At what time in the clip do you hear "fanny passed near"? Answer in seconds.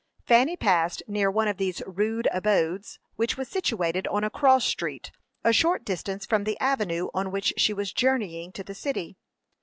0.25-1.29